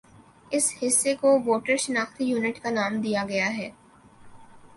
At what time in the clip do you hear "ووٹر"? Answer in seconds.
1.45-1.77